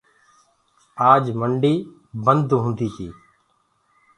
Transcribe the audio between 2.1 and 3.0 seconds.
بند هوندي